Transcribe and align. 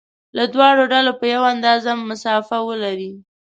له 0.37 0.43
دواړو 0.53 0.83
ډلو 0.93 1.11
په 1.19 1.25
یوه 1.33 1.47
اندازه 1.55 1.91
مسافه 2.09 2.57
ولري. 2.69 3.11